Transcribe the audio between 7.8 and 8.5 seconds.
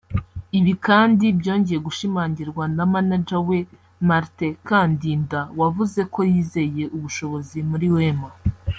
Wema